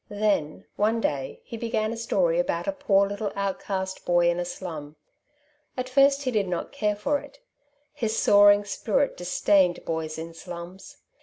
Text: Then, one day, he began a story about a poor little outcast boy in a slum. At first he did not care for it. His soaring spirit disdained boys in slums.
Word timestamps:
Then, 0.09 0.65
one 0.77 0.99
day, 0.99 1.41
he 1.43 1.57
began 1.57 1.93
a 1.93 1.95
story 1.95 2.39
about 2.39 2.65
a 2.65 2.71
poor 2.71 3.07
little 3.07 3.31
outcast 3.35 4.03
boy 4.03 4.31
in 4.31 4.39
a 4.39 4.45
slum. 4.45 4.95
At 5.77 5.87
first 5.87 6.23
he 6.23 6.31
did 6.31 6.47
not 6.47 6.71
care 6.71 6.95
for 6.95 7.19
it. 7.19 7.37
His 7.93 8.17
soaring 8.17 8.65
spirit 8.65 9.15
disdained 9.15 9.85
boys 9.85 10.17
in 10.17 10.33
slums. 10.33 10.97